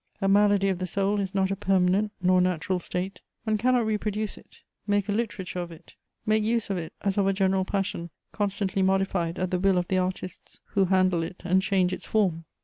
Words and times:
A 0.19 0.27
malady 0.27 0.67
of 0.69 0.79
the 0.79 0.87
soul 0.87 1.19
is 1.19 1.35
not 1.35 1.51
a 1.51 1.55
permanent 1.55 2.11
nor 2.23 2.41
natural 2.41 2.79
state: 2.79 3.21
one 3.43 3.59
cannot 3.59 3.85
reproduce 3.85 4.35
it, 4.35 4.61
make 4.87 5.07
a 5.07 5.11
literature 5.11 5.59
of 5.59 5.71
it, 5.71 5.93
make 6.25 6.41
use 6.41 6.71
of 6.71 6.77
it 6.79 6.91
as 7.01 7.19
of 7.19 7.27
a 7.27 7.33
general 7.33 7.65
passion 7.65 8.09
constantly 8.31 8.81
modified 8.81 9.37
at 9.37 9.51
the 9.51 9.59
will 9.59 9.77
of 9.77 9.89
the 9.89 9.99
artists 9.99 10.59
who 10.69 10.85
handle 10.85 11.21
it 11.21 11.43
and 11.45 11.61
change 11.61 11.93
its 11.93 12.07
form. 12.07 12.45